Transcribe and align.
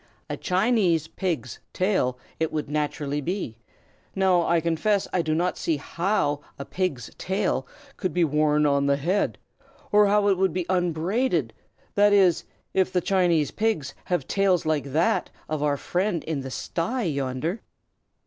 "A 0.31 0.35
Chinese 0.35 1.07
pig's 1.07 1.59
tail 1.73 2.17
it 2.39 2.51
would 2.51 2.71
naturally 2.71 3.21
be. 3.21 3.59
Now, 4.15 4.41
I 4.47 4.59
confess 4.59 5.07
I 5.13 5.21
do 5.21 5.35
not 5.35 5.59
see 5.59 5.77
how 5.77 6.41
a 6.57 6.65
pig's 6.65 7.11
tail 7.19 7.67
could 7.97 8.11
be 8.11 8.23
worn 8.23 8.65
on 8.65 8.87
the 8.87 8.97
head, 8.97 9.37
or 9.91 10.07
how 10.07 10.25
it 10.29 10.37
could 10.37 10.53
be 10.53 10.65
unbraided; 10.69 11.53
that 11.93 12.13
is, 12.13 12.45
if 12.73 12.91
the 12.91 12.99
Chinese 12.99 13.51
pigs 13.51 13.93
have 14.05 14.27
tails 14.27 14.65
like 14.65 14.85
that 14.85 15.29
of 15.47 15.61
our 15.61 15.77
friend 15.77 16.23
in 16.23 16.39
the 16.41 16.49
sty 16.49 17.03
yonder." 17.03 17.61